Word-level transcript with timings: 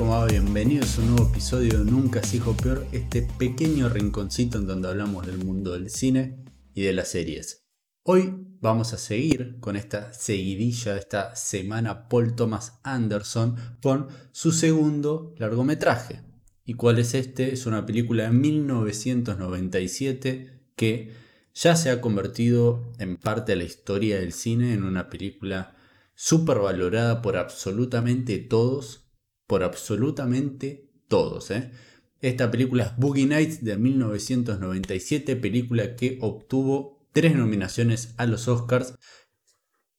Bienvenidos 0.00 0.96
a 0.96 1.02
un 1.02 1.08
nuevo 1.08 1.28
episodio 1.28 1.78
de 1.78 1.84
Nunca 1.90 2.22
se 2.22 2.38
dijo 2.38 2.56
peor, 2.56 2.86
este 2.90 3.20
pequeño 3.20 3.90
rinconcito 3.90 4.56
en 4.56 4.66
donde 4.66 4.88
hablamos 4.88 5.26
del 5.26 5.36
mundo 5.36 5.72
del 5.72 5.90
cine 5.90 6.42
y 6.74 6.80
de 6.82 6.94
las 6.94 7.08
series. 7.08 7.66
Hoy 8.02 8.34
vamos 8.60 8.94
a 8.94 8.98
seguir 8.98 9.60
con 9.60 9.76
esta 9.76 10.14
seguidilla, 10.14 10.96
esta 10.96 11.36
semana 11.36 12.08
Paul 12.08 12.34
Thomas 12.34 12.80
Anderson 12.82 13.56
con 13.82 14.08
su 14.32 14.52
segundo 14.52 15.34
largometraje. 15.36 16.22
¿Y 16.64 16.72
cuál 16.74 16.98
es 16.98 17.12
este? 17.12 17.52
Es 17.52 17.66
una 17.66 17.84
película 17.84 18.22
de 18.22 18.30
1997 18.30 20.62
que 20.76 21.12
ya 21.52 21.76
se 21.76 21.90
ha 21.90 22.00
convertido 22.00 22.90
en 22.98 23.18
parte 23.18 23.52
de 23.52 23.56
la 23.56 23.64
historia 23.64 24.18
del 24.18 24.32
cine 24.32 24.72
en 24.72 24.82
una 24.82 25.10
película 25.10 25.76
súper 26.14 26.58
valorada 26.58 27.20
por 27.20 27.36
absolutamente 27.36 28.38
todos, 28.38 29.09
por 29.50 29.64
absolutamente 29.64 30.88
todos. 31.08 31.50
¿eh? 31.50 31.72
Esta 32.20 32.52
película 32.52 32.84
es 32.84 32.96
Boogie 32.96 33.26
Nights 33.26 33.64
de 33.64 33.76
1997, 33.76 35.34
película 35.34 35.96
que 35.96 36.18
obtuvo 36.20 37.04
tres 37.10 37.34
nominaciones 37.34 38.14
a 38.16 38.26
los 38.26 38.46
Oscars, 38.46 38.94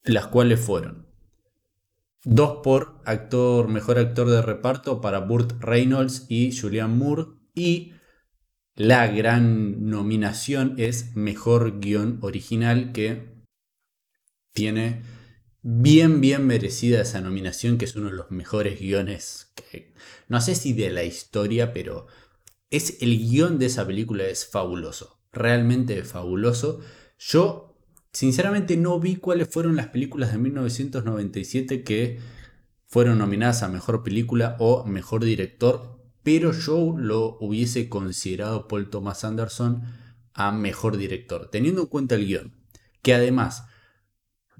las 0.03 0.27
cuales 0.27 0.61
fueron 0.61 1.05
dos 2.23 2.59
por 2.63 3.01
actor, 3.03 3.67
mejor 3.67 3.99
actor 3.99 4.29
de 4.29 4.41
reparto 4.41 5.01
para 5.01 5.19
Burt 5.19 5.61
Reynolds 5.61 6.27
y 6.29 6.57
Julianne 6.57 6.95
Moore 6.95 7.25
y 7.53 7.95
la 8.75 9.05
gran 9.07 9.89
nominación 9.89 10.75
es 10.77 11.13
mejor 11.17 11.81
guion 11.81 12.19
original 12.21 12.93
que 12.93 13.43
tiene 14.53 15.01
bien, 15.61 16.21
bien 16.21 16.47
merecida 16.47 17.01
esa 17.01 17.21
nominación, 17.21 17.77
que 17.77 17.85
es 17.85 17.95
uno 17.95 18.09
de 18.09 18.15
los 18.15 18.31
mejores 18.31 18.79
guiones 18.79 19.51
no 20.27 20.39
sé 20.39 20.55
si 20.55 20.73
de 20.73 20.89
la 20.89 21.03
historia, 21.03 21.73
pero 21.73 22.07
es 22.69 23.01
el 23.01 23.17
guion 23.17 23.59
de 23.59 23.65
esa 23.65 23.85
película 23.85 24.23
es 24.23 24.47
fabuloso, 24.47 25.19
realmente 25.31 26.03
fabuloso. 26.03 26.79
Yo, 27.19 27.77
sinceramente, 28.13 28.77
no 28.77 28.99
vi 28.99 29.17
cuáles 29.17 29.49
fueron 29.49 29.75
las 29.75 29.87
películas 29.87 30.31
de 30.31 30.37
1997 30.37 31.83
que 31.83 32.19
fueron 32.87 33.17
nominadas 33.17 33.63
a 33.63 33.67
mejor 33.67 34.03
película 34.03 34.55
o 34.59 34.85
mejor 34.85 35.25
director, 35.25 35.99
pero 36.23 36.53
yo 36.53 36.95
lo 36.97 37.37
hubiese 37.41 37.89
considerado 37.89 38.67
Paul 38.67 38.89
Thomas 38.89 39.25
Anderson 39.25 39.83
a 40.33 40.51
mejor 40.51 40.95
director, 40.95 41.49
teniendo 41.51 41.81
en 41.81 41.87
cuenta 41.87 42.15
el 42.15 42.25
guion, 42.25 42.53
que 43.01 43.13
además 43.13 43.65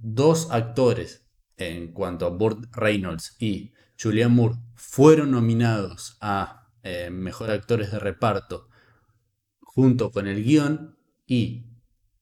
dos 0.01 0.49
actores, 0.51 1.27
en 1.57 1.91
cuanto 1.93 2.25
a 2.25 2.29
Burt 2.29 2.75
Reynolds 2.75 3.35
y 3.39 3.73
Julianne 4.01 4.35
Moore, 4.35 4.55
fueron 4.75 5.31
nominados 5.31 6.17
a 6.21 6.69
eh, 6.83 7.09
Mejor 7.11 7.51
Actores 7.51 7.91
de 7.91 7.99
Reparto 7.99 8.67
junto 9.59 10.11
con 10.11 10.27
el 10.27 10.43
guion 10.43 10.97
y 11.27 11.65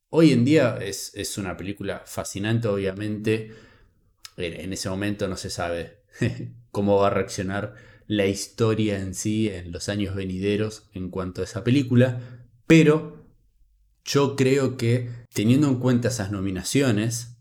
hoy 0.09 0.33
en 0.33 0.45
día 0.45 0.77
es, 0.81 1.11
es 1.15 1.37
una 1.37 1.57
película 1.57 2.03
fascinante, 2.05 2.67
obviamente. 2.67 3.53
En 4.37 4.71
ese 4.71 4.89
momento 4.89 5.27
no 5.27 5.35
se 5.35 5.49
sabe 5.49 6.03
cómo 6.71 6.97
va 6.97 7.07
a 7.07 7.11
reaccionar 7.11 7.75
la 8.07 8.25
historia 8.25 8.99
en 8.99 9.13
sí 9.13 9.49
en 9.49 9.71
los 9.71 9.89
años 9.89 10.15
venideros 10.15 10.89
en 10.93 11.09
cuanto 11.09 11.41
a 11.41 11.43
esa 11.43 11.63
película, 11.63 12.21
pero 12.67 13.25
yo 14.03 14.35
creo 14.35 14.77
que 14.77 15.09
teniendo 15.33 15.67
en 15.67 15.79
cuenta 15.79 16.07
esas 16.07 16.31
nominaciones, 16.31 17.38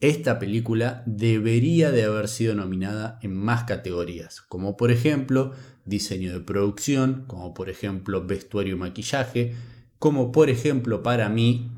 esta 0.00 0.38
película 0.38 1.02
debería 1.06 1.90
de 1.90 2.04
haber 2.04 2.28
sido 2.28 2.54
nominada 2.54 3.18
en 3.22 3.34
más 3.34 3.64
categorías, 3.64 4.42
como 4.42 4.76
por 4.76 4.90
ejemplo 4.90 5.52
diseño 5.84 6.32
de 6.32 6.40
producción, 6.40 7.24
como 7.26 7.54
por 7.54 7.70
ejemplo 7.70 8.26
vestuario 8.26 8.74
y 8.74 8.78
maquillaje, 8.78 9.54
como 9.98 10.32
por 10.32 10.50
ejemplo 10.50 11.02
para 11.02 11.28
mí 11.28 11.70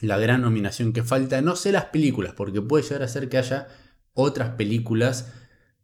la 0.00 0.18
gran 0.18 0.42
nominación 0.42 0.92
que 0.92 1.02
falta, 1.02 1.40
no 1.40 1.56
sé 1.56 1.72
las 1.72 1.86
películas, 1.86 2.34
porque 2.34 2.60
puede 2.60 2.84
llegar 2.84 3.02
a 3.02 3.08
ser 3.08 3.28
que 3.28 3.38
haya 3.38 3.68
otras 4.12 4.50
películas 4.50 5.32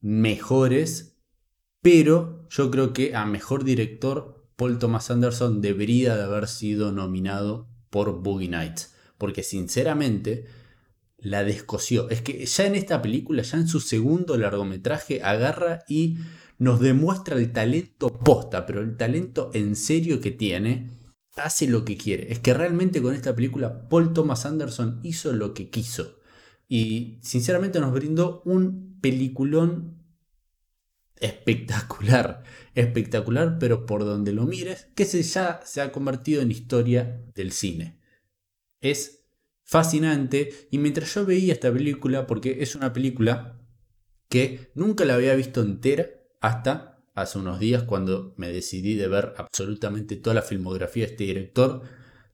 mejores, 0.01 1.19
pero 1.83 2.47
yo 2.51 2.71
creo 2.71 2.93
que 2.93 3.17
a 3.17 3.25
mejor 3.27 3.65
director 3.65 4.47
Paul 4.57 4.79
Thomas 4.79 5.11
Anderson 5.11 5.61
debería 5.61 6.17
de 6.17 6.25
haber 6.25 6.47
sido 6.47 6.93
nominado 6.93 7.69
por 7.89 8.23
Boogie 8.23 8.49
Nights, 8.49 8.95
porque 9.19 9.43
sinceramente 9.43 10.47
la 11.21 11.45
descosió. 11.45 12.09
Es 12.11 12.23
que 12.23 12.45
ya 12.45 12.67
en 12.67 12.75
esta 12.75 13.03
película, 13.03 13.43
ya 13.43 13.59
en 13.59 13.69
su 13.69 13.81
segundo 13.81 14.37
largometraje, 14.37 15.23
agarra 15.23 15.85
y 15.89 16.19
nos 16.59 16.81
demuestra 16.81 17.37
el 17.37 17.53
talento 17.53 18.09
posta, 18.09 18.67
pero 18.67 18.81
el 18.81 18.97
talento 18.97 19.51
en 19.55 19.77
serio 19.77 20.21
que 20.21 20.31
tiene, 20.31 20.91
hace 21.37 21.67
lo 21.69 21.85
que 21.85 21.97
quiere. 21.97 22.33
Es 22.33 22.39
que 22.39 22.55
realmente 22.55 23.01
con 23.01 23.15
esta 23.15 23.35
película 23.35 23.89
Paul 23.89 24.13
Thomas 24.13 24.47
Anderson 24.47 25.01
hizo 25.03 25.33
lo 25.33 25.55
que 25.55 25.71
quiso. 25.71 26.19
Y 26.69 27.19
sinceramente 27.23 27.81
nos 27.81 27.93
brindó 27.93 28.43
un 28.45 28.99
peliculón 29.01 30.01
espectacular, 31.17 32.45
espectacular, 32.75 33.59
pero 33.59 33.87
por 33.87 34.05
donde 34.05 34.33
lo 34.33 34.47
mires, 34.47 34.89
que 34.95 35.05
se 35.05 35.23
ya 35.23 35.61
se 35.65 35.81
ha 35.81 35.93
convertido 35.93 36.43
en 36.43 36.51
historia 36.51 37.23
del 37.35 37.53
cine. 37.53 37.99
Es 38.81 39.20
fascinante. 39.71 40.67
Y 40.73 40.79
mientras 40.79 41.15
yo 41.15 41.25
veía 41.25 41.53
esta 41.53 41.73
película, 41.73 42.27
porque 42.27 42.59
es 42.61 42.75
una 42.75 42.93
película 42.93 43.61
que 44.29 44.73
nunca 44.75 45.05
la 45.05 45.15
había 45.15 45.37
visto 45.37 45.63
entera 45.63 46.07
hasta 46.41 46.99
hace 47.15 47.39
unos 47.39 47.61
días 47.61 47.85
cuando 47.85 48.35
me 48.37 48.51
decidí 48.51 48.97
de 48.97 49.07
ver 49.07 49.33
absolutamente 49.37 50.17
toda 50.17 50.35
la 50.35 50.43
filmografía 50.43 51.07
de 51.07 51.13
este 51.13 51.25
director. 51.25 51.83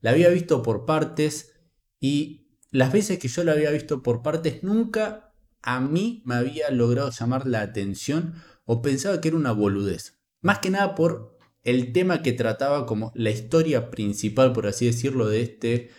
La 0.01 0.13
había 0.13 0.31
visto 0.31 0.63
por 0.63 0.87
partes 0.87 1.53
y 2.01 2.49
las 2.71 2.91
veces 2.91 3.19
que 3.19 3.29
yo 3.29 3.45
la 3.45 3.53
había 3.53 3.71
visto 3.71 4.03
por 4.03 4.23
partes 4.23 4.63
nunca 4.63 5.35
a 5.61 5.81
mí 5.81 6.23
me 6.25 6.37
había 6.37 6.71
logrado 6.71 7.11
llamar 7.11 7.47
la 7.47 7.61
atención 7.61 8.35
o 8.65 8.81
pensaba 8.81 9.21
que 9.21 9.29
era 9.29 9.37
una 9.37 9.53
boludez. 9.53 10.21
Más 10.41 10.61
que 10.61 10.71
nada 10.71 10.95
por 10.95 11.37
el 11.65 11.93
tema 11.93 12.23
que 12.23 12.33
trataba 12.33 12.87
como 12.87 13.13
la 13.15 13.31
historia 13.31 13.91
principal, 13.91 14.53
por 14.53 14.67
así 14.67 14.87
decirlo, 14.87 15.29
de 15.29 15.43
este 15.43 15.91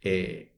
eh, 0.00 0.51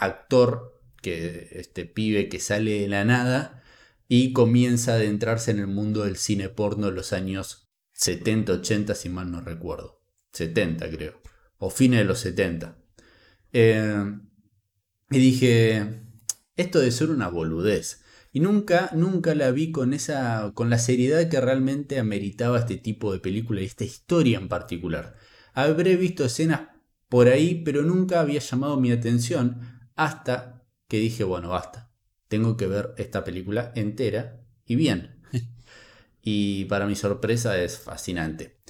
actor, 0.00 0.82
que 1.02 1.48
este 1.52 1.84
pibe 1.84 2.28
que 2.28 2.40
sale 2.40 2.80
de 2.80 2.88
la 2.88 3.04
nada 3.04 3.62
y 4.08 4.32
comienza 4.32 4.92
a 4.92 4.96
adentrarse 4.96 5.50
en 5.50 5.60
el 5.60 5.66
mundo 5.66 6.04
del 6.04 6.16
cine 6.16 6.48
porno 6.48 6.86
de 6.86 6.92
los 6.92 7.12
años 7.12 7.70
70, 7.92 8.54
80, 8.54 8.94
si 8.94 9.08
mal 9.08 9.30
no 9.30 9.40
recuerdo. 9.40 10.02
70 10.32 10.90
creo. 10.90 11.20
O 11.58 11.70
fines 11.70 12.00
de 12.00 12.04
los 12.04 12.18
70. 12.20 12.76
Eh, 13.52 14.18
y 15.10 15.18
dije, 15.18 16.02
esto 16.56 16.78
debe 16.78 16.92
ser 16.92 17.10
una 17.10 17.28
boludez. 17.28 18.02
Y 18.32 18.40
nunca, 18.40 18.90
nunca 18.94 19.34
la 19.34 19.50
vi 19.50 19.72
con 19.72 19.92
esa, 19.92 20.52
con 20.54 20.70
la 20.70 20.78
seriedad 20.78 21.28
que 21.28 21.40
realmente 21.40 21.98
ameritaba 21.98 22.60
este 22.60 22.76
tipo 22.76 23.12
de 23.12 23.18
película 23.18 23.60
y 23.60 23.66
esta 23.66 23.84
historia 23.84 24.38
en 24.38 24.48
particular. 24.48 25.16
Habré 25.52 25.96
visto 25.96 26.24
escenas 26.24 26.68
por 27.08 27.28
ahí, 27.28 27.62
pero 27.64 27.82
nunca 27.82 28.20
había 28.20 28.40
llamado 28.40 28.80
mi 28.80 28.92
atención 28.92 29.79
hasta 30.00 30.64
que 30.88 30.96
dije, 30.96 31.24
bueno, 31.24 31.50
basta, 31.50 31.92
tengo 32.28 32.56
que 32.56 32.66
ver 32.66 32.94
esta 32.96 33.22
película 33.22 33.70
entera 33.74 34.40
y 34.64 34.74
bien. 34.74 35.20
y 36.22 36.64
para 36.64 36.86
mi 36.86 36.96
sorpresa 36.96 37.58
es 37.60 37.78
fascinante. 37.78 38.62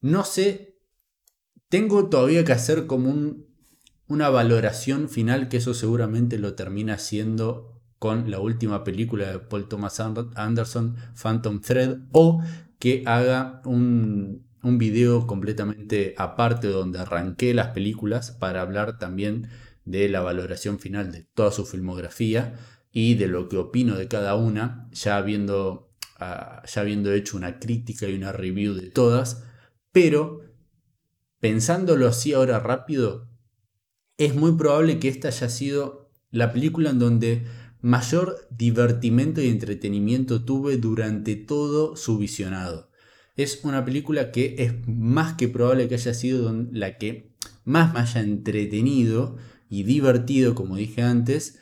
No 0.00 0.24
sé, 0.24 0.78
tengo 1.68 2.08
todavía 2.08 2.46
que 2.46 2.52
hacer 2.52 2.86
como 2.86 3.10
un, 3.10 3.54
una 4.08 4.30
valoración 4.30 5.10
final, 5.10 5.50
que 5.50 5.58
eso 5.58 5.74
seguramente 5.74 6.38
lo 6.38 6.54
termina 6.54 6.94
haciendo 6.94 7.82
con 7.98 8.30
la 8.30 8.40
última 8.40 8.84
película 8.84 9.32
de 9.32 9.40
Paul 9.40 9.68
Thomas 9.68 10.00
Anderson, 10.00 10.96
Phantom 11.14 11.60
Thread, 11.60 11.98
o 12.12 12.42
que 12.78 13.02
haga 13.04 13.60
un, 13.66 14.46
un 14.62 14.78
video 14.78 15.26
completamente 15.26 16.14
aparte 16.16 16.68
donde 16.68 17.00
arranqué 17.00 17.52
las 17.52 17.68
películas 17.68 18.30
para 18.30 18.62
hablar 18.62 18.98
también 18.98 19.50
de 19.84 20.08
la 20.08 20.20
valoración 20.20 20.78
final 20.78 21.12
de 21.12 21.22
toda 21.34 21.50
su 21.50 21.66
filmografía 21.66 22.58
y 22.92 23.14
de 23.14 23.26
lo 23.26 23.48
que 23.48 23.56
opino 23.56 23.96
de 23.96 24.08
cada 24.08 24.36
una, 24.36 24.88
ya 24.92 25.16
habiendo, 25.16 25.90
ah, 26.18 26.62
ya 26.66 26.80
habiendo 26.80 27.12
hecho 27.12 27.36
una 27.36 27.58
crítica 27.58 28.08
y 28.08 28.14
una 28.14 28.32
review 28.32 28.74
de 28.74 28.90
todas, 28.90 29.44
pero 29.92 30.40
pensándolo 31.40 32.06
así 32.08 32.32
ahora 32.32 32.60
rápido, 32.60 33.28
es 34.16 34.34
muy 34.34 34.56
probable 34.56 34.98
que 35.00 35.08
esta 35.08 35.28
haya 35.28 35.48
sido 35.48 36.10
la 36.30 36.52
película 36.52 36.90
en 36.90 36.98
donde 36.98 37.46
mayor 37.80 38.48
divertimento 38.50 39.42
y 39.42 39.48
entretenimiento 39.48 40.44
tuve 40.44 40.76
durante 40.78 41.36
todo 41.36 41.96
su 41.96 42.16
visionado. 42.16 42.90
Es 43.36 43.60
una 43.64 43.84
película 43.84 44.30
que 44.30 44.54
es 44.58 44.72
más 44.86 45.34
que 45.34 45.48
probable 45.48 45.88
que 45.88 45.96
haya 45.96 46.14
sido 46.14 46.52
la 46.70 46.96
que 46.96 47.34
más 47.64 47.92
me 47.92 48.00
haya 48.00 48.20
entretenido 48.20 49.36
y 49.74 49.82
divertido, 49.82 50.54
como 50.54 50.76
dije 50.76 51.02
antes, 51.02 51.58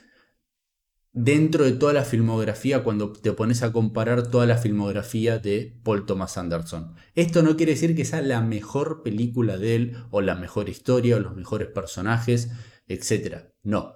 dentro 1.13 1.65
de 1.65 1.71
toda 1.71 1.93
la 1.93 2.03
filmografía 2.03 2.83
cuando 2.83 3.11
te 3.11 3.33
pones 3.33 3.63
a 3.63 3.71
comparar 3.71 4.29
toda 4.29 4.45
la 4.45 4.57
filmografía 4.57 5.39
de 5.39 5.79
Paul 5.83 6.05
Thomas 6.05 6.37
Anderson. 6.37 6.95
Esto 7.15 7.41
no 7.41 7.57
quiere 7.57 7.73
decir 7.73 7.95
que 7.95 8.05
sea 8.05 8.21
la 8.21 8.41
mejor 8.41 9.01
película 9.01 9.57
de 9.57 9.75
él 9.75 9.97
o 10.11 10.21
la 10.21 10.35
mejor 10.35 10.69
historia 10.69 11.15
o 11.15 11.19
los 11.19 11.35
mejores 11.35 11.69
personajes, 11.69 12.51
etc. 12.87 13.45
No. 13.63 13.95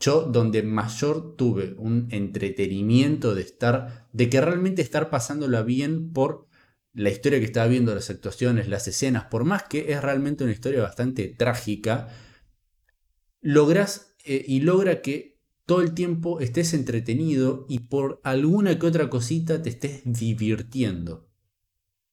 Yo 0.00 0.22
donde 0.22 0.62
mayor 0.62 1.36
tuve 1.36 1.74
un 1.76 2.08
entretenimiento 2.10 3.34
de 3.34 3.42
estar, 3.42 4.08
de 4.12 4.30
que 4.30 4.40
realmente 4.40 4.80
estar 4.80 5.10
pasándola 5.10 5.62
bien 5.62 6.12
por 6.12 6.46
la 6.94 7.10
historia 7.10 7.38
que 7.38 7.44
estaba 7.44 7.66
viendo, 7.66 7.94
las 7.94 8.08
actuaciones, 8.08 8.68
las 8.68 8.88
escenas, 8.88 9.24
por 9.24 9.44
más 9.44 9.64
que 9.64 9.92
es 9.92 10.02
realmente 10.02 10.44
una 10.44 10.52
historia 10.52 10.82
bastante 10.82 11.28
trágica, 11.36 12.08
logras 13.40 14.16
eh, 14.24 14.44
y 14.46 14.60
logra 14.60 15.02
que 15.02 15.38
todo 15.66 15.82
el 15.82 15.92
tiempo 15.94 16.40
estés 16.40 16.72
entretenido 16.74 17.66
y 17.68 17.80
por 17.80 18.20
alguna 18.24 18.78
que 18.78 18.86
otra 18.86 19.10
cosita 19.10 19.62
te 19.62 19.70
estés 19.70 20.02
divirtiendo. 20.04 21.28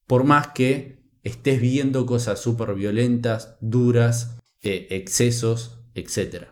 Por 0.08 0.24
más 0.24 0.50
que 0.50 1.04
estés 1.24 1.62
viendo 1.62 2.06
cosas 2.06 2.42
súper 2.42 2.76
violentas, 2.76 3.58
duras, 3.62 4.38
eh, 4.62 4.88
excesos, 4.92 5.80
etc. 5.94 6.48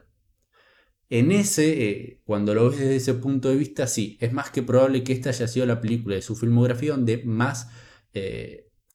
En 1.09 1.31
ese, 1.31 1.89
eh, 1.89 2.21
cuando 2.25 2.55
lo 2.55 2.69
ves 2.69 2.79
desde 2.79 2.95
ese 2.95 3.13
punto 3.15 3.49
de 3.49 3.57
vista, 3.57 3.85
sí, 3.85 4.17
es 4.21 4.31
más 4.31 4.49
que 4.49 4.63
probable 4.63 5.03
que 5.03 5.13
esta 5.13 5.29
haya 5.29 5.47
sido 5.47 5.65
la 5.65 5.81
película 5.81 6.15
de 6.15 6.21
su 6.21 6.35
filmografía 6.35 6.91
donde 6.91 7.23
más 7.23 7.69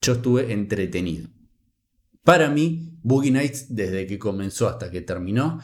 yo 0.00 0.12
estuve 0.12 0.52
entretenido. 0.52 1.28
Para 2.22 2.50
mí, 2.50 2.87
Boogie 3.08 3.30
Nights, 3.30 3.74
desde 3.74 4.06
que 4.06 4.18
comenzó 4.18 4.68
hasta 4.68 4.90
que 4.90 5.00
terminó, 5.00 5.60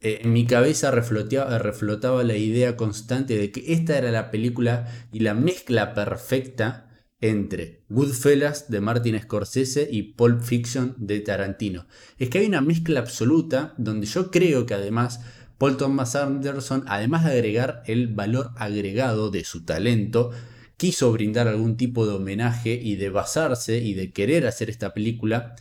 eh, 0.00 0.22
en 0.22 0.32
mi 0.32 0.46
cabeza 0.46 0.90
reflotaba 0.90 2.24
la 2.24 2.36
idea 2.36 2.76
constante 2.76 3.38
de 3.38 3.52
que 3.52 3.72
esta 3.72 3.96
era 3.96 4.10
la 4.10 4.32
película 4.32 4.88
y 5.12 5.20
la 5.20 5.32
mezcla 5.32 5.94
perfecta 5.94 6.90
entre 7.20 7.84
Goodfellas 7.88 8.68
de 8.68 8.80
Martin 8.80 9.20
Scorsese 9.20 9.88
y 9.88 10.14
Pulp 10.14 10.42
Fiction 10.42 10.96
de 10.98 11.20
Tarantino. 11.20 11.86
Es 12.18 12.30
que 12.30 12.38
hay 12.38 12.46
una 12.46 12.60
mezcla 12.60 12.98
absoluta 12.98 13.74
donde 13.78 14.08
yo 14.08 14.32
creo 14.32 14.66
que 14.66 14.74
además 14.74 15.20
Paul 15.58 15.76
Thomas 15.76 16.16
Anderson, 16.16 16.82
además 16.88 17.24
de 17.24 17.30
agregar 17.30 17.84
el 17.86 18.08
valor 18.08 18.50
agregado 18.56 19.30
de 19.30 19.44
su 19.44 19.64
talento, 19.64 20.32
quiso 20.76 21.12
brindar 21.12 21.46
algún 21.46 21.76
tipo 21.76 22.08
de 22.08 22.14
homenaje 22.14 22.74
y 22.74 22.96
de 22.96 23.10
basarse 23.10 23.78
y 23.78 23.94
de 23.94 24.10
querer 24.12 24.48
hacer 24.48 24.68
esta 24.68 24.92
película 24.92 25.54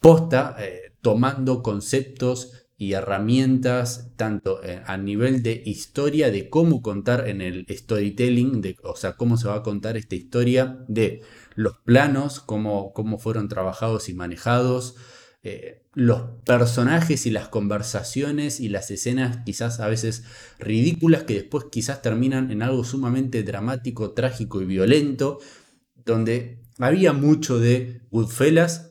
posta, 0.00 0.56
eh, 0.58 0.92
tomando 1.00 1.62
conceptos 1.62 2.68
y 2.76 2.92
herramientas 2.92 4.12
tanto 4.16 4.62
eh, 4.62 4.82
a 4.86 4.96
nivel 4.96 5.42
de 5.42 5.62
historia, 5.66 6.30
de 6.30 6.48
cómo 6.48 6.80
contar 6.80 7.28
en 7.28 7.40
el 7.40 7.66
storytelling, 7.68 8.62
o 8.84 8.94
sea, 8.94 9.14
cómo 9.14 9.36
se 9.36 9.48
va 9.48 9.56
a 9.56 9.62
contar 9.64 9.96
esta 9.96 10.14
historia, 10.14 10.84
de 10.86 11.22
los 11.56 11.78
planos, 11.78 12.38
cómo, 12.38 12.92
cómo 12.92 13.18
fueron 13.18 13.48
trabajados 13.48 14.08
y 14.08 14.14
manejados, 14.14 14.94
eh, 15.42 15.82
los 15.94 16.22
personajes 16.44 17.26
y 17.26 17.30
las 17.30 17.48
conversaciones 17.48 18.60
y 18.60 18.68
las 18.68 18.90
escenas 18.92 19.38
quizás 19.44 19.80
a 19.80 19.88
veces 19.88 20.24
ridículas 20.60 21.24
que 21.24 21.34
después 21.34 21.66
quizás 21.70 22.02
terminan 22.02 22.52
en 22.52 22.62
algo 22.62 22.84
sumamente 22.84 23.42
dramático, 23.42 24.12
trágico 24.12 24.62
y 24.62 24.66
violento, 24.66 25.40
donde 25.96 26.62
había 26.78 27.12
mucho 27.12 27.58
de 27.58 28.02
Goodfellas, 28.10 28.87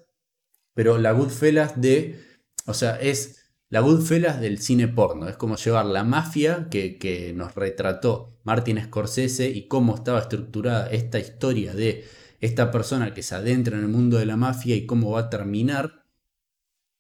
pero 0.77 1.00
la 1.00 1.12
Goodfellas 1.12 1.81
de, 1.81 2.24
o 2.68 2.75
sea, 2.75 2.97
es 2.97 3.50
la 3.68 3.79
Goodfellas 3.79 4.39
del 4.39 4.59
cine 4.59 4.88
porno. 4.88 5.27
Es 5.27 5.35
como 5.35 5.56
llevar 5.56 5.88
la 5.88 6.03
mafia 6.03 6.68
que, 6.69 7.33
nos 7.35 7.56
retrató 7.56 8.38
Martin 8.44 8.79
Scorsese 8.83 9.50
y 9.50 9.68
cómo 9.68 9.95
estaba 9.95 10.19
estructurada 10.19 10.88
esta 10.91 11.18
historia 11.18 11.74
de 11.74 12.06
esta 12.41 12.69
persona 12.69 13.15
que 13.15 13.24
se 13.24 13.33
adentra 13.33 13.75
en 13.75 13.85
el 13.85 13.89
mundo 13.89 14.19
de 14.19 14.27
la 14.27 14.38
mafia 14.38 14.75
y 14.75 14.85
cómo 14.85 15.09
va 15.09 15.21
a 15.21 15.29
terminar 15.31 16.06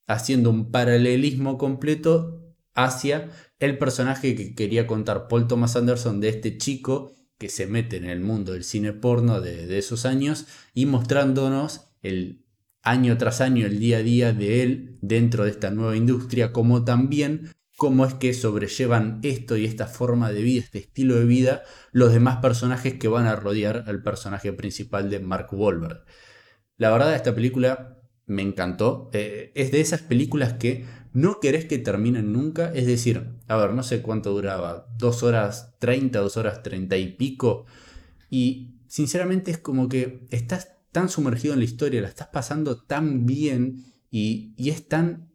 haciendo 0.07 0.49
un 0.49 0.71
paralelismo 0.71 1.59
completo 1.59 2.55
hacia 2.73 3.29
el 3.59 3.77
personaje 3.77 4.33
que 4.33 4.55
quería 4.55 4.87
contar 4.87 5.27
Paul 5.27 5.47
Thomas 5.47 5.75
Anderson 5.75 6.19
de 6.19 6.29
este 6.29 6.57
chico 6.57 7.13
que 7.37 7.49
se 7.49 7.67
mete 7.67 7.97
en 7.97 8.05
el 8.05 8.21
mundo 8.21 8.53
del 8.53 8.63
cine 8.63 8.91
porno 8.91 9.39
de 9.39 9.77
esos 9.77 10.07
años 10.07 10.47
y 10.73 10.87
mostrándonos 10.87 11.91
el 12.01 12.46
año 12.89 13.17
tras 13.17 13.41
año 13.41 13.65
el 13.65 13.79
día 13.79 13.97
a 13.97 14.03
día 14.03 14.33
de 14.33 14.63
él 14.63 14.97
dentro 15.01 15.43
de 15.43 15.51
esta 15.51 15.71
nueva 15.71 15.95
industria, 15.95 16.51
como 16.51 16.83
también 16.83 17.51
cómo 17.77 18.05
es 18.05 18.15
que 18.15 18.33
sobrellevan 18.33 19.19
esto 19.23 19.55
y 19.55 19.65
esta 19.65 19.85
forma 19.85 20.31
de 20.31 20.41
vida, 20.41 20.63
este 20.63 20.79
estilo 20.79 21.15
de 21.15 21.25
vida, 21.25 21.63
los 21.91 22.11
demás 22.11 22.37
personajes 22.37 22.95
que 22.95 23.07
van 23.07 23.27
a 23.27 23.35
rodear 23.35 23.83
al 23.87 24.01
personaje 24.01 24.51
principal 24.51 25.09
de 25.09 25.19
Mark 25.19 25.49
Wahlberg. 25.51 26.03
La 26.77 26.91
verdad, 26.91 27.15
esta 27.15 27.35
película 27.35 27.99
me 28.25 28.41
encantó. 28.41 29.09
Eh, 29.13 29.51
es 29.55 29.71
de 29.71 29.81
esas 29.81 30.01
películas 30.01 30.53
que 30.53 30.85
no 31.13 31.39
querés 31.39 31.65
que 31.65 31.77
terminen 31.77 32.33
nunca. 32.33 32.71
Es 32.73 32.85
decir, 32.85 33.35
a 33.47 33.57
ver, 33.57 33.73
no 33.73 33.83
sé 33.83 34.01
cuánto 34.01 34.31
duraba, 34.31 34.87
dos 34.97 35.23
horas 35.23 35.75
treinta, 35.79 36.19
dos 36.19 36.37
horas 36.37 36.63
treinta 36.63 36.97
y 36.97 37.13
pico. 37.13 37.65
Y 38.29 38.75
sinceramente 38.87 39.51
es 39.51 39.57
como 39.57 39.87
que 39.87 40.27
estás 40.29 40.76
sumergido 41.05 41.53
en 41.53 41.59
la 41.59 41.65
historia, 41.65 42.01
la 42.01 42.07
estás 42.07 42.27
pasando 42.27 42.83
tan 42.83 43.25
bien 43.25 43.83
y, 44.09 44.55
es 44.57 44.87
tan... 44.87 45.31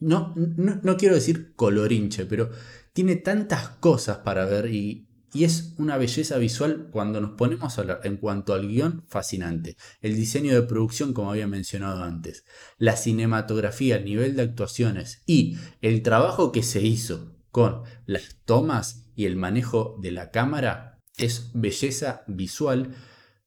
No, 0.00 0.34
no, 0.36 0.96
quiero 0.96 1.14
decir 1.14 1.54
colorinche, 1.54 2.26
pero 2.26 2.50
tiene 2.92 3.16
tantas 3.16 3.68
cosas 3.68 4.18
para 4.18 4.44
ver 4.44 4.72
y, 4.72 5.04
es 5.34 5.74
una 5.78 5.96
belleza 5.98 6.36
visual 6.38 6.88
cuando 6.90 7.20
nos 7.20 7.32
ponemos 7.32 7.76
a 7.76 7.82
hablar 7.82 8.00
en 8.02 8.16
cuanto 8.16 8.54
al 8.54 8.66
guion, 8.66 9.04
fascinante. 9.08 9.76
El 10.00 10.16
diseño 10.16 10.52
de 10.54 10.62
producción, 10.62 11.12
como 11.12 11.30
había 11.30 11.46
mencionado 11.46 12.02
antes. 12.02 12.44
La 12.78 12.96
cinematografía, 12.96 13.96
el 13.96 14.04
nivel 14.04 14.34
de 14.34 14.42
actuaciones 14.42 15.22
y 15.26 15.56
el 15.80 16.02
trabajo 16.02 16.50
que 16.50 16.62
se 16.64 16.80
hizo 16.80 17.36
con 17.50 17.82
las 18.06 18.38
tomas 18.46 19.10
y 19.14 19.26
el 19.26 19.36
manejo 19.36 19.96
de 20.00 20.12
la 20.12 20.30
cámara 20.30 20.98
es 21.18 21.50
belleza 21.52 22.24
visual. 22.26 22.94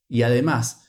Y 0.07 0.21
además, 0.21 0.85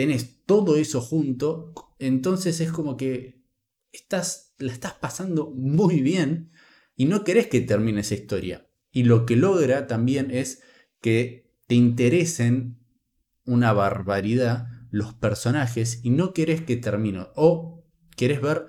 tenés 0.00 0.46
todo 0.46 0.76
eso 0.76 1.02
junto, 1.02 1.74
entonces 1.98 2.62
es 2.62 2.72
como 2.72 2.96
que 2.96 3.44
estás, 3.92 4.54
la 4.56 4.72
estás 4.72 4.94
pasando 4.94 5.50
muy 5.50 6.00
bien 6.00 6.52
y 6.96 7.04
no 7.04 7.22
querés 7.22 7.48
que 7.48 7.60
termine 7.60 8.00
esa 8.00 8.14
historia. 8.14 8.66
Y 8.90 9.02
lo 9.02 9.26
que 9.26 9.36
logra 9.36 9.86
también 9.88 10.30
es 10.30 10.62
que 11.02 11.52
te 11.66 11.74
interesen 11.74 12.78
una 13.44 13.74
barbaridad 13.74 14.68
los 14.90 15.12
personajes 15.12 16.00
y 16.02 16.08
no 16.08 16.32
querés 16.32 16.62
que 16.62 16.78
termine. 16.78 17.26
O 17.36 17.84
querés 18.16 18.40
ver 18.40 18.68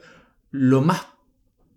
lo 0.49 0.81
más 0.81 1.07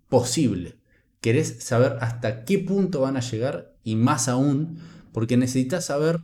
posible. 0.09 0.81
Querés 1.21 1.63
saber 1.63 1.95
hasta 2.01 2.43
qué 2.43 2.59
punto 2.59 2.99
van 2.99 3.15
a 3.15 3.21
llegar 3.21 3.73
y 3.85 3.95
más 3.95 4.27
aún 4.27 4.79
porque 5.13 5.37
necesitas 5.37 5.85
saber 5.85 6.19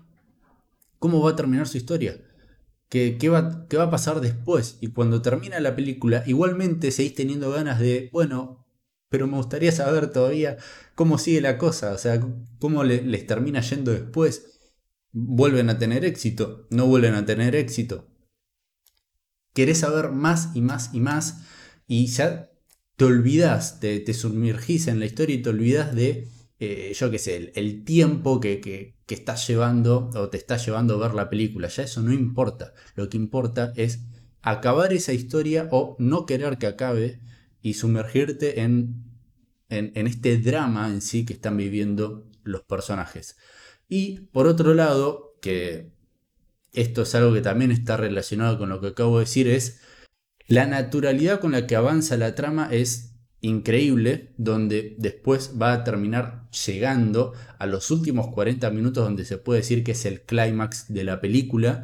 cómo 1.00 1.22
va 1.22 1.32
a 1.32 1.36
terminar 1.38 1.70
su 1.70 1.78
historia 1.78 2.20
qué, 2.92 3.30
va, 3.30 3.66
va, 3.74 3.84
a 3.84 3.90
pasar 3.90 4.20
después. 4.20 4.78
Y 4.82 4.88
cuando 4.88 5.22
termina 5.22 5.60
la 5.62 5.76
película, 5.76 6.24
igualmente 6.28 6.92
seguís 6.92 7.16
teniendo 7.16 7.50
ganas 7.50 7.80
de, 7.80 8.10
bueno, 8.12 8.68
pero 9.10 9.28
me 9.28 9.38
gustaría 9.38 9.72
saber 9.72 10.12
todavía 10.12 10.58
cómo 10.94 11.18
sigue 11.18 11.42
la 11.42 11.58
cosa, 11.58 11.94
o 11.94 11.98
sea, 11.98 12.20
cómo 12.60 12.84
les 12.84 13.28
termina 13.28 13.62
yendo 13.62 13.92
después. 13.92 14.60
¿Vuelven 15.14 15.70
a 15.70 15.78
tener 15.78 16.06
éxito? 16.06 16.68
¿No 16.70 16.86
vuelven 16.86 17.16
a 17.16 17.26
tener 17.26 17.56
éxito? 17.56 18.08
Querés 19.54 19.80
saber 19.80 20.12
más 20.12 20.56
y 20.56 20.62
más 20.62 20.94
y 20.94 21.02
más 21.02 21.44
y 21.88 22.08
ya 22.08 22.52
te 22.96 23.06
olvidas, 23.06 23.80
te, 23.80 24.00
te 24.00 24.14
sumergís 24.14 24.88
en 24.88 25.00
la 25.00 25.06
historia 25.06 25.36
y 25.36 25.42
te 25.42 25.50
olvidas 25.50 25.96
de 25.96 26.30
eh, 26.64 26.94
yo 26.94 27.10
qué 27.10 27.18
sé, 27.18 27.52
el, 27.56 27.84
tiempo 27.84 28.40
que, 28.40 28.62
que, 28.62 28.94
estás 29.08 29.48
llevando 29.48 30.12
o 30.14 30.30
te 30.30 30.38
está 30.38 30.58
llevando 30.58 30.94
a 30.94 31.08
ver 31.08 31.16
la 31.16 31.28
película. 31.28 31.68
Ya 31.70 31.84
eso 31.84 32.04
no 32.04 32.14
importa. 32.14 32.76
Lo 32.96 33.10
que 33.10 33.18
importa 33.18 33.74
es 33.76 34.04
acabar 34.44 34.94
esa 34.94 35.12
historia 35.12 35.68
o 35.72 35.96
no 35.98 36.28
querer 36.28 36.60
que 36.60 36.68
acabe 36.68 37.20
y 37.64 37.74
sumergirte 37.74 38.62
en, 38.62 39.04
en, 39.70 40.06
este 40.06 40.38
drama 40.38 40.90
en 40.90 41.02
sí 41.02 41.26
que 41.26 41.34
están 41.34 41.58
viviendo 41.58 42.30
los 42.44 42.62
personajes. 42.62 43.38
Y 43.90 44.20
por 44.32 44.46
otro 44.46 44.76
lado, 44.76 45.40
que 45.42 45.92
esto 46.74 47.02
es 47.02 47.16
algo 47.16 47.34
que 47.34 47.42
también 47.42 47.72
está 47.72 47.98
relacionado 47.98 48.60
con 48.60 48.70
lo 48.70 48.80
que 48.82 48.90
acabo 48.90 49.18
de 49.18 49.26
decir, 49.26 49.48
es 49.48 49.82
la 50.46 50.68
naturalidad 50.68 51.40
con 51.40 51.54
la 51.54 51.66
que 51.66 51.76
avanza 51.76 52.18
la 52.18 52.36
trama 52.36 52.70
es 52.72 53.11
increíble 53.42 54.34
donde 54.38 54.96
después 55.00 55.54
va 55.60 55.74
a 55.74 55.84
terminar 55.84 56.48
llegando 56.66 57.34
a 57.58 57.66
los 57.66 57.92
últimos 57.92 58.28
40 58.28 58.70
minutos 58.70 59.04
donde 59.04 59.26
se 59.26 59.38
puede 59.38 59.62
decir 59.62 59.84
que 59.84 59.92
es 59.92 60.06
el 60.06 60.22
clímax 60.22 60.94
de 60.94 61.04
la 61.04 61.20
película 61.20 61.84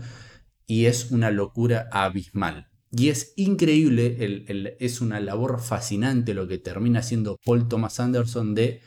y 0.68 0.86
es 0.86 1.12
una 1.12 1.32
locura 1.32 1.90
abismal. 1.92 2.68
Y 2.92 3.10
es 3.10 3.34
increíble, 3.36 4.76
es 4.80 5.02
una 5.02 5.20
labor 5.20 5.62
fascinante 5.62 6.34
lo 6.34 6.48
que 6.48 6.58
termina 6.58 7.00
haciendo 7.00 7.38
Paul 7.44 7.68
Thomas 7.68 8.00
Anderson 8.00 8.56
de 8.56 8.82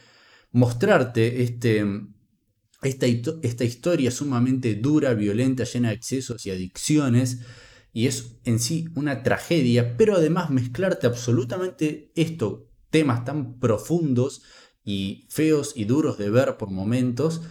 mostrarte 0.52 1.42
este, 1.42 1.84
esta, 2.82 3.06
esta 3.42 3.64
historia 3.64 4.10
sumamente 4.10 4.74
dura, 4.76 5.12
violenta, 5.14 5.64
llena 5.64 5.88
de 5.88 5.96
excesos 5.96 6.46
y 6.46 6.50
adicciones. 6.50 7.40
Y 7.92 8.06
es 8.06 8.40
en 8.44 8.58
sí 8.58 8.88
una 8.94 9.22
tragedia, 9.22 9.96
pero 9.96 10.16
además 10.16 10.50
mezclarte 10.50 11.06
absolutamente 11.06 12.12
esto, 12.14 12.70
temas 12.90 13.24
tan 13.24 13.58
profundos 13.58 14.42
y 14.84 15.26
feos 15.30 15.72
y 15.76 15.84
duros 15.84 16.18
de 16.18 16.30
ver 16.30 16.56
por 16.56 16.70
momentos, 16.70 17.42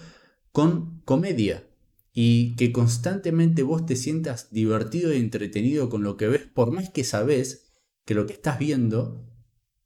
con 0.51 1.01
comedia. 1.01 1.67
Y 2.13 2.55
que 2.55 2.71
constantemente 2.71 3.63
vos 3.63 3.85
te 3.85 3.95
sientas 3.95 4.51
divertido 4.51 5.13
y 5.13 5.17
entretenido 5.17 5.89
con 5.89 6.03
lo 6.03 6.17
que 6.17 6.27
ves, 6.27 6.47
por 6.53 6.71
más 6.71 6.89
que 6.89 7.03
sabes 7.03 7.71
que 8.05 8.15
lo 8.15 8.25
que 8.25 8.33
estás 8.33 8.57
viendo 8.57 9.29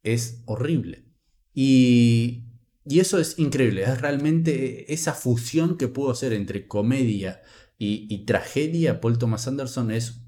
es 0.04 0.44
horrible. 0.46 1.06
Y, 1.54 2.46
eso 2.86 3.20
es 3.20 3.40
increíble, 3.40 3.84
es 3.84 4.02
realmente 4.02 4.94
esa 4.94 5.14
fusión 5.14 5.78
que 5.78 5.88
pudo 5.88 6.12
hacer 6.12 6.34
entre 6.34 6.68
comedia 6.68 7.42
y, 7.78 8.26
tragedia, 8.26 9.02
Paul 9.02 9.18
Thomas 9.18 9.48
Anderson 9.48 9.92
es, 9.92 10.23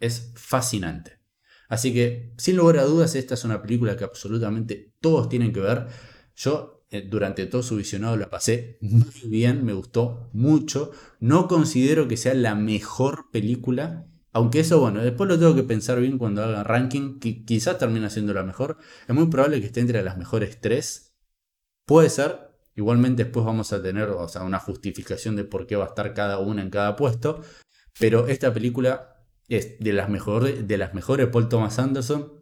es 0.00 0.32
fascinante. 0.34 1.20
Así 1.68 1.92
que, 1.92 2.32
sin 2.38 2.56
lugar 2.56 2.78
a 2.78 2.84
dudas, 2.84 3.14
esta 3.14 3.34
es 3.34 3.44
una 3.44 3.62
película 3.62 3.96
que 3.96 4.04
absolutamente 4.04 4.94
todos 5.00 5.28
tienen 5.28 5.52
que 5.52 5.60
ver. 5.60 5.88
Yo 6.36 6.86
eh, 6.90 7.06
durante 7.08 7.46
todo 7.46 7.62
su 7.62 7.76
visionado 7.76 8.16
la 8.16 8.30
pasé 8.30 8.78
muy 8.80 9.28
bien, 9.28 9.64
me 9.64 9.72
gustó 9.72 10.30
mucho. 10.32 10.92
No 11.20 11.48
considero 11.48 12.08
que 12.08 12.16
sea 12.16 12.34
la 12.34 12.54
mejor 12.54 13.30
película 13.32 14.06
aunque 14.36 14.60
eso, 14.60 14.80
bueno, 14.80 15.02
después 15.02 15.30
lo 15.30 15.38
tengo 15.38 15.54
que 15.54 15.62
pensar 15.62 15.98
bien 15.98 16.18
cuando 16.18 16.44
haga 16.44 16.62
ranking. 16.62 17.18
quizás 17.18 17.78
termine 17.78 18.10
siendo 18.10 18.34
la 18.34 18.42
mejor. 18.42 18.76
Es 19.08 19.14
muy 19.14 19.28
probable 19.28 19.60
que 19.60 19.66
esté 19.68 19.80
entre 19.80 20.02
las 20.02 20.18
mejores 20.18 20.60
tres. 20.60 21.14
Puede 21.86 22.10
ser. 22.10 22.50
Igualmente 22.74 23.24
después 23.24 23.46
vamos 23.46 23.72
a 23.72 23.82
tener 23.82 24.10
o 24.10 24.28
sea, 24.28 24.42
una 24.42 24.58
justificación 24.58 25.36
de 25.36 25.44
por 25.44 25.66
qué 25.66 25.76
va 25.76 25.86
a 25.86 25.88
estar 25.88 26.12
cada 26.12 26.38
una 26.38 26.60
en 26.60 26.68
cada 26.68 26.96
puesto. 26.96 27.40
Pero 27.98 28.26
esta 28.26 28.52
película 28.52 29.15
es 29.48 29.78
de 29.78 29.92
las, 29.92 30.08
mejores, 30.08 30.66
de 30.66 30.78
las 30.78 30.94
mejores 30.94 31.28
Paul 31.28 31.48
Thomas 31.48 31.78
Anderson. 31.78 32.32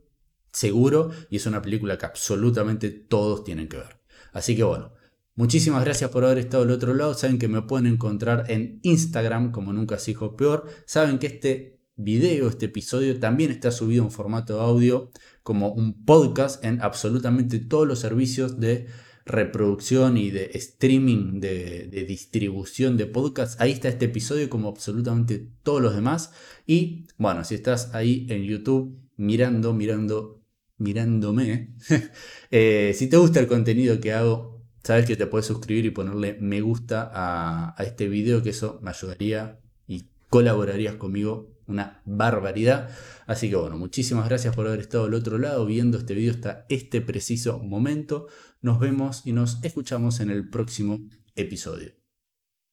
Seguro. 0.53 1.11
Y 1.31 1.37
es 1.37 1.47
una 1.47 1.63
película 1.63 1.99
que 1.99 2.07
absolutamente 2.07 2.91
todos 2.91 3.45
tienen 3.45 3.69
que 3.69 3.79
ver. 3.79 4.01
Así 4.33 4.57
que 4.57 4.65
bueno. 4.65 4.93
Muchísimas 5.37 5.85
gracias 5.85 6.11
por 6.11 6.25
haber 6.25 6.39
estado 6.39 6.63
al 6.63 6.71
otro 6.71 6.95
lado. 6.95 7.13
Saben 7.13 7.41
que 7.41 7.49
me 7.49 7.63
pueden 7.63 7.87
encontrar 7.87 8.45
en 8.53 8.79
Instagram 8.83 9.51
como 9.51 9.73
nunca 9.73 9.99
se 9.99 10.13
dijo 10.13 10.37
peor. 10.37 10.65
Saben 10.87 11.19
que 11.19 11.27
este 11.27 11.81
video, 11.97 12.49
este 12.49 12.67
episodio, 12.67 13.19
también 13.19 13.51
está 13.51 13.73
subido 13.73 14.05
en 14.05 14.13
formato 14.13 14.61
audio 14.61 15.11
como 15.43 15.73
un 15.73 16.05
podcast 16.05 16.65
en 16.65 16.81
absolutamente 16.81 17.59
todos 17.59 17.87
los 17.87 17.99
servicios 17.99 18.61
de 18.61 18.87
reproducción 19.27 20.17
y 20.17 20.31
de 20.31 20.51
streaming, 20.55 21.41
de, 21.41 22.05
distribución 22.07 22.97
de 22.97 23.07
podcast. 23.07 23.61
Ahí 23.61 23.73
está 23.73 23.89
este 23.89 24.07
episodio 24.07 24.51
como 24.51 24.69
absolutamente 24.69 25.49
todos 25.63 25.81
los 25.81 25.95
demás. 25.95 26.33
Y 26.67 27.07
bueno, 27.17 27.45
si 27.45 27.55
estás 27.55 27.95
ahí 27.95 28.27
en 28.29 28.45
YouTube 28.45 28.99
mirando, 29.17 29.73
mirando, 29.73 30.43
mirándome, 30.79 31.75
eh, 32.51 32.93
si 32.95 33.09
te 33.09 33.17
gusta 33.17 33.41
el 33.41 33.47
contenido 33.47 33.99
que 34.01 34.13
hago, 34.13 34.63
sabes 34.83 35.07
que 35.07 35.17
te 35.17 35.27
puedes 35.27 35.47
suscribir 35.47 35.87
y 35.87 35.91
ponerle 35.91 36.37
me 36.41 36.61
gusta 36.61 37.11
a, 37.13 37.75
a 37.81 37.85
este 37.85 38.09
video, 38.09 38.43
que 38.43 38.51
eso 38.51 38.79
me 38.83 38.91
ayudaría 38.91 39.59
y 39.87 40.05
colaborarías 40.29 40.97
conmigo 40.97 41.55
una 41.67 42.03
barbaridad. 42.05 42.91
Así 43.27 43.49
que 43.49 43.57
bueno, 43.57 43.79
muchísimas 43.79 44.29
gracias 44.29 44.55
por 44.55 44.67
haber 44.67 44.81
estado 44.81 45.05
al 45.05 45.15
otro 45.15 45.39
lado 45.39 45.65
viendo 45.67 45.99
este 45.99 46.15
video 46.15 46.33
hasta 46.33 46.67
este 46.69 47.01
preciso 47.01 47.59
momento. 47.59 48.27
Nos 48.65 48.79
vemos 48.79 49.27
y 49.27 49.33
nos 49.33 49.63
escuchamos 49.63 50.21
en 50.21 50.31
el 50.31 50.49
próximo 50.49 50.99
episodio. 51.37 52.04